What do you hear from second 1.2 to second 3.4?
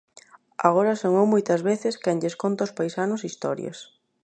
eu moitas veces quen lles conta aos paisanos